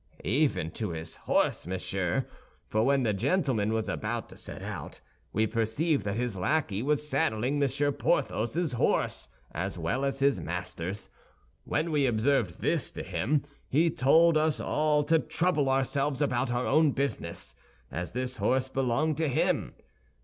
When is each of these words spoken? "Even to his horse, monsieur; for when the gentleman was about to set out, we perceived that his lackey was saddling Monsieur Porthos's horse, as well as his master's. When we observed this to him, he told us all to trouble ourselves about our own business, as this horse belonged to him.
"Even 0.25 0.71
to 0.71 0.89
his 0.89 1.15
horse, 1.15 1.67
monsieur; 1.67 2.25
for 2.67 2.83
when 2.83 3.03
the 3.03 3.13
gentleman 3.13 3.71
was 3.71 3.87
about 3.87 4.29
to 4.29 4.35
set 4.35 4.63
out, 4.63 4.99
we 5.31 5.45
perceived 5.45 6.05
that 6.05 6.15
his 6.15 6.35
lackey 6.35 6.81
was 6.81 7.07
saddling 7.07 7.59
Monsieur 7.59 7.91
Porthos's 7.91 8.73
horse, 8.73 9.27
as 9.51 9.77
well 9.77 10.03
as 10.03 10.17
his 10.17 10.41
master's. 10.41 11.11
When 11.65 11.91
we 11.91 12.07
observed 12.07 12.61
this 12.61 12.89
to 12.93 13.03
him, 13.03 13.43
he 13.69 13.91
told 13.91 14.37
us 14.37 14.59
all 14.59 15.03
to 15.03 15.19
trouble 15.19 15.69
ourselves 15.69 16.19
about 16.19 16.51
our 16.51 16.65
own 16.65 16.93
business, 16.93 17.53
as 17.91 18.13
this 18.13 18.37
horse 18.37 18.69
belonged 18.69 19.17
to 19.17 19.27
him. 19.27 19.75